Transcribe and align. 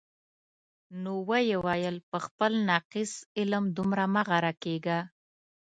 نو 1.01 1.13
ویې 1.27 1.57
ویل: 1.65 1.95
په 2.09 2.17
خپل 2.25 2.51
ناقص 2.69 3.11
علم 3.39 3.65
دومره 3.77 4.03
مه 4.13 4.21
غره 4.29 4.53
کېږه. 4.63 4.99